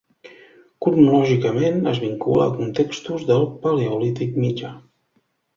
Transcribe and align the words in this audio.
Cronològicament 0.85 1.77
es 1.93 2.01
vincula 2.05 2.47
a 2.47 2.55
contextos 2.57 3.29
del 3.31 3.47
Paleolític 3.67 4.37
mitjà. 4.47 4.77